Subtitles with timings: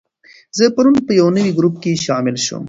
[0.57, 2.59] زه پرون په یو نوي ګروپ کې شامل شوم.